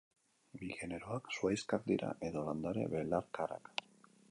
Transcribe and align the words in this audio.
Bi 0.61 0.69
generoak 0.77 1.29
zuhaixkak 1.35 1.85
dira, 1.93 2.11
edo 2.31 2.45
landare 2.49 2.89
belarkarak. 2.95 3.73